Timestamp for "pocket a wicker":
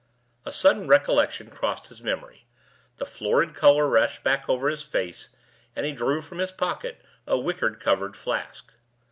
6.51-7.69